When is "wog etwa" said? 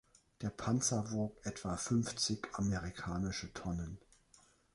1.11-1.77